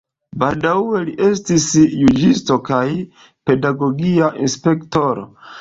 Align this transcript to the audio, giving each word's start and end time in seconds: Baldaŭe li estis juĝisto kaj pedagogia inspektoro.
Baldaŭe 0.43 1.01
li 1.09 1.13
estis 1.25 1.67
juĝisto 1.99 2.59
kaj 2.71 2.81
pedagogia 3.51 4.35
inspektoro. 4.49 5.33